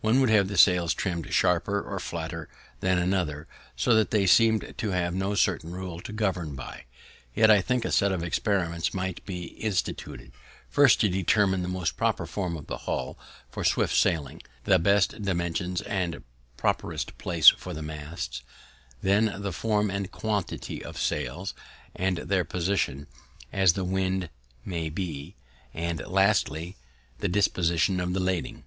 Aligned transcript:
One 0.00 0.20
would 0.22 0.30
have 0.30 0.48
the 0.48 0.56
sails 0.56 0.94
trimm'd 0.94 1.30
sharper 1.34 1.82
or 1.82 2.00
flatter 2.00 2.48
than 2.80 2.96
another, 2.96 3.46
so 3.76 3.94
that 3.94 4.10
they 4.10 4.24
seem'd 4.24 4.72
to 4.78 4.90
have 4.92 5.14
no 5.14 5.34
certain 5.34 5.70
rule 5.70 6.00
to 6.00 6.14
govern 6.14 6.54
by. 6.56 6.84
Yet 7.34 7.50
I 7.50 7.60
think 7.60 7.84
a 7.84 7.92
set 7.92 8.10
of 8.10 8.22
experiments 8.22 8.94
might 8.94 9.22
be 9.26 9.48
instituted; 9.60 10.32
first, 10.70 10.98
to 11.02 11.10
determine 11.10 11.60
the 11.60 11.68
most 11.68 11.98
proper 11.98 12.24
form 12.24 12.56
of 12.56 12.68
the 12.68 12.78
hull 12.88 13.18
for 13.50 13.64
swift 13.64 13.94
sailing; 13.94 14.36
next, 14.40 14.44
the 14.64 14.78
best 14.78 15.20
dimensions 15.20 15.82
and 15.82 16.24
properest 16.56 17.18
place 17.18 17.48
for 17.50 17.74
the 17.74 17.82
masts; 17.82 18.40
then 19.02 19.42
the 19.42 19.52
form 19.52 19.90
and 19.90 20.10
quantity 20.10 20.82
of 20.82 20.96
sails, 20.96 21.52
and 21.94 22.16
their 22.16 22.46
position, 22.46 23.08
as 23.52 23.74
the 23.74 23.84
wind 23.84 24.30
may 24.64 24.88
be; 24.88 25.36
and, 25.74 26.00
lastly, 26.06 26.78
the 27.18 27.28
disposition 27.28 28.00
of 28.00 28.14
the 28.14 28.20
lading. 28.20 28.64